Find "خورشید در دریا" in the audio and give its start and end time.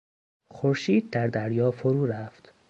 0.51-1.71